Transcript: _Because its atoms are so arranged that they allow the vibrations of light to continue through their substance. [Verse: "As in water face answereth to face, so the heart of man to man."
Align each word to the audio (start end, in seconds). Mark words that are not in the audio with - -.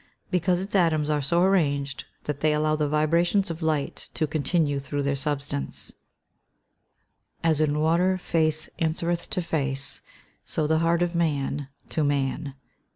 _Because 0.31 0.63
its 0.63 0.73
atoms 0.73 1.11
are 1.11 1.21
so 1.21 1.43
arranged 1.43 2.05
that 2.23 2.39
they 2.39 2.53
allow 2.53 2.75
the 2.75 2.89
vibrations 2.89 3.51
of 3.51 3.61
light 3.61 4.09
to 4.15 4.25
continue 4.25 4.79
through 4.79 5.03
their 5.03 5.15
substance. 5.15 5.89
[Verse: 5.91 5.99
"As 7.43 7.61
in 7.61 7.77
water 7.79 8.17
face 8.17 8.67
answereth 8.79 9.29
to 9.29 9.43
face, 9.43 10.01
so 10.43 10.65
the 10.65 10.79
heart 10.79 11.03
of 11.03 11.13
man 11.13 11.67
to 11.89 12.03
man." 12.03 12.55